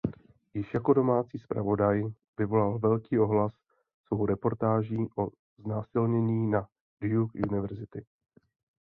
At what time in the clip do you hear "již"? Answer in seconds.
0.53-0.73